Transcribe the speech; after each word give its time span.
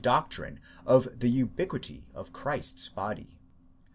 doctrine 0.01 0.59
of 0.83 1.07
the 1.19 1.29
ubiquity 1.29 2.07
of 2.15 2.33
Christ's 2.33 2.89
body. 2.89 3.37